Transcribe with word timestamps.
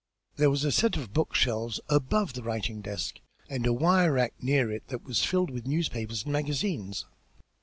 There 0.37 0.49
was 0.49 0.65
a 0.65 0.71
set 0.71 0.97
of 0.97 1.13
bookshelves 1.13 1.79
above 1.87 2.33
the 2.33 2.41
writing 2.41 2.81
desk, 2.81 3.19
and 3.47 3.67
a 3.67 3.71
wire 3.73 4.13
rack 4.13 4.33
near 4.41 4.71
it 4.71 4.91
was 5.03 5.23
filled 5.23 5.51
with 5.51 5.67
newspapers 5.67 6.23
and 6.23 6.33
magazines. 6.33 7.05